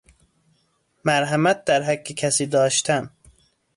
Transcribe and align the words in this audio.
مرحمت 1.05 1.65
در 1.65 1.81
حق 1.81 2.03
کسی 2.03 2.45
داشتن 2.45 3.09